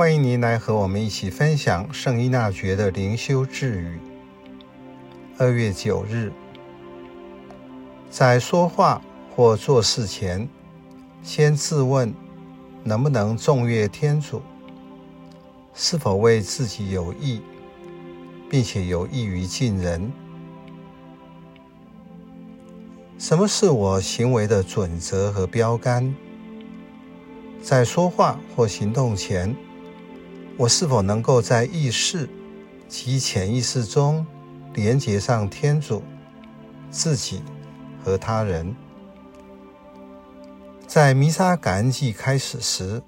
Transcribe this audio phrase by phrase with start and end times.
[0.00, 4.00] 欢迎您来和我们一起分享圣依纳爵的灵修智语。
[5.36, 6.32] 二月九日，
[8.08, 9.02] 在说话
[9.36, 10.48] 或做事前，
[11.22, 12.14] 先自问
[12.82, 14.40] 能不能重悦天主，
[15.74, 17.42] 是否为自己有益，
[18.48, 20.10] 并且有益于近人。
[23.18, 26.14] 什么是我行为的准则和标杆？
[27.60, 29.54] 在说话或行动前，
[30.60, 32.28] 我是否能够在意识
[32.86, 34.26] 及潜意识中
[34.74, 36.02] 连接上天主、
[36.90, 37.42] 自己
[38.04, 38.76] 和他人？
[40.86, 43.02] 在弥撒感恩祭开始时，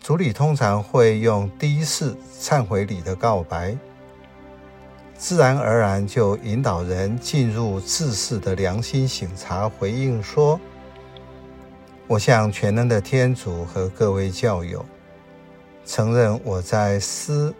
[0.00, 3.76] 主礼通常会用第一世忏悔礼的告白，
[5.18, 10.58] 自然而然就引导人进入自世的良心省察，回应说
[12.08, 14.82] ：“我向全能的天主和各位教友。”
[15.88, 17.54] 承认我在思、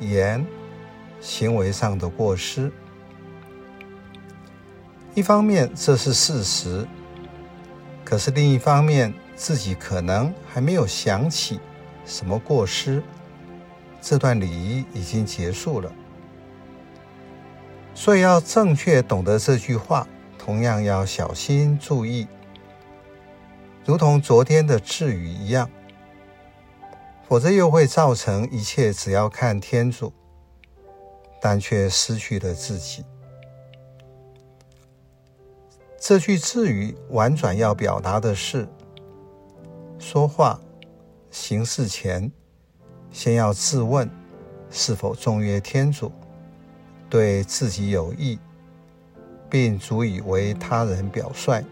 [0.00, 0.42] 言、
[1.20, 2.72] 行为上的过失。
[5.14, 6.88] 一方面这是事实，
[8.02, 11.60] 可是另一方面自己可能还没有想起
[12.06, 13.02] 什么过失。
[14.00, 15.92] 这段礼仪已经结束了，
[17.92, 22.26] 所以要正确懂得这句话，同样要小心注意，
[23.84, 25.68] 如同昨天的智语一样。
[27.28, 30.10] 否则又会造成一切只要看天主，
[31.42, 33.04] 但却失去了自己。
[36.00, 38.66] 这句智语婉转要表达的是：
[39.98, 40.58] 说话、
[41.30, 42.32] 行事前，
[43.10, 44.08] 先要自问
[44.70, 46.10] 是否颂悦天主，
[47.10, 48.38] 对自己有益，
[49.50, 51.62] 并足以为他人表率。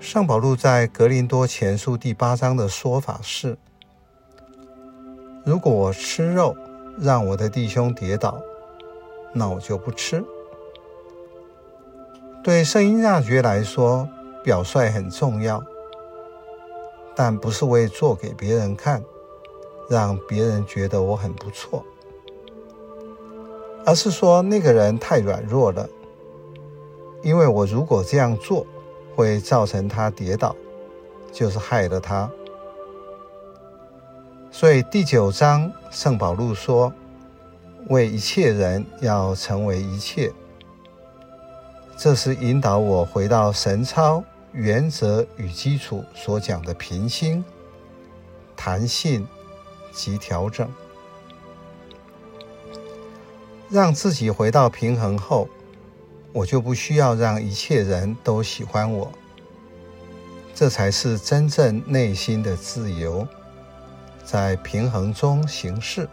[0.00, 3.58] 圣保禄在格林多前书第八章的说法是：
[5.44, 6.56] 如果我吃肉
[6.98, 8.40] 让我的弟兄跌倒，
[9.34, 10.24] 那我就不吃。
[12.42, 14.08] 对圣依纳爵来说，
[14.42, 15.62] 表率很重要，
[17.14, 19.04] 但不是为做给别人看，
[19.90, 21.84] 让别人觉得我很不错，
[23.84, 25.86] 而是说那个人太软弱了，
[27.22, 28.66] 因为我如果这样做。
[29.20, 30.56] 会造成他跌倒，
[31.30, 32.30] 就是害了他。
[34.50, 36.90] 所以第九章圣保禄说
[37.88, 40.32] ：“为一切人要成为一切。”
[41.98, 47.44] 这是引导我回到神操原则与基础所讲的平心、
[48.56, 49.28] 弹性
[49.92, 50.66] 及调整，
[53.68, 55.46] 让自己回到平衡后。
[56.32, 59.10] 我就不需要让一切人都喜欢我，
[60.54, 63.26] 这才是真正内心的自由，
[64.24, 66.08] 在平衡中行事。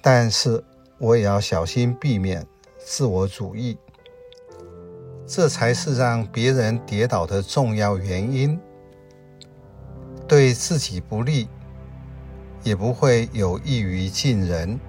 [0.00, 0.64] 但是
[0.96, 2.46] 我也要小心避免
[2.78, 3.76] 自我主义，
[5.26, 8.58] 这才是让别人跌倒的重要原因。
[10.26, 11.48] 对自己不利，
[12.62, 14.80] 也不会有益于近人。